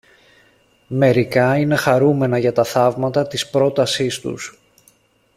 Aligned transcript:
Μερικά 0.87 1.57
είναι 1.57 1.75
χαρούμενα 1.75 2.37
για 2.37 2.51
τα 2.53 2.63
θαύματα 2.63 3.27
της 3.27 3.49
πρότασής 3.49 4.19
τους 4.19 4.59